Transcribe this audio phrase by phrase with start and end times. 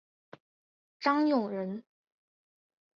[0.99, 1.83] 张永人。